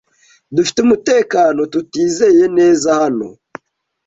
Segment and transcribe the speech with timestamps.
[0.55, 3.27] Dufite umutekano tutizeye neza hano